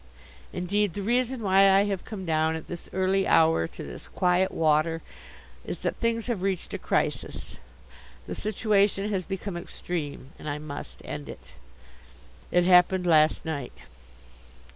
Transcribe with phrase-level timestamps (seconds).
[0.51, 4.51] Indeed, the reason why I have come down at this early hour to this quiet
[4.51, 5.03] water
[5.63, 7.57] is that things have reached a crisis.
[8.25, 11.53] The situation has become extreme and I must end it.
[12.49, 13.73] It happened last night.